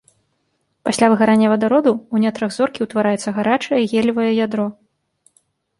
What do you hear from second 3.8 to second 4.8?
геліевае ядро.